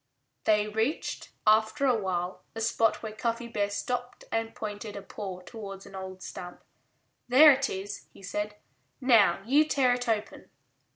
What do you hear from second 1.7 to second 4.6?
a while, a spot where Cuffy Bear stopped and